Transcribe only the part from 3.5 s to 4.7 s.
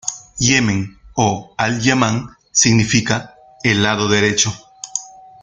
'el lado derecho'.